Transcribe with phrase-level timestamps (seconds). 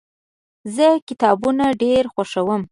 [0.75, 2.61] زه کتابونه ډیر خوښوم.